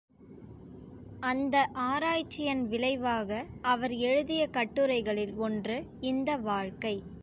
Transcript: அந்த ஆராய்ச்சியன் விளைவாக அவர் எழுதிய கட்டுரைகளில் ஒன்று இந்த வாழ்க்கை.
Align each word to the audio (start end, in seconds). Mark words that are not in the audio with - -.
அந்த 1.23 1.55
ஆராய்ச்சியன் 1.83 2.63
விளைவாக 2.67 3.29
அவர் 3.65 3.91
எழுதிய 4.03 4.49
கட்டுரைகளில் 4.53 5.35
ஒன்று 5.39 5.77
இந்த 6.03 6.37
வாழ்க்கை. 6.43 6.95